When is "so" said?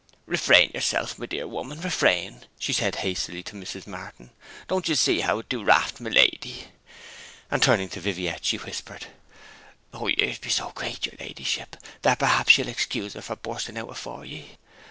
10.49-10.71